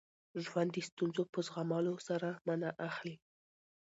[0.45, 3.15] ژوند د ستونزو په زغمولو سره مانا اخلي.